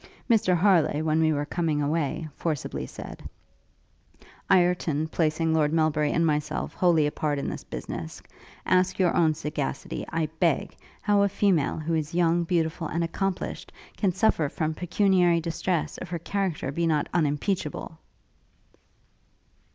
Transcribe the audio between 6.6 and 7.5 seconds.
wholly apart in